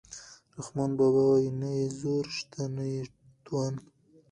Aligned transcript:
رحمان 0.57 0.91
بابا 0.99 1.21
وايي 1.29 1.49
نه 1.61 1.69
یې 1.79 1.87
زور 2.01 2.25
شته 2.37 2.61
نه 2.75 2.85
یې 2.93 3.03
توان. 3.45 3.73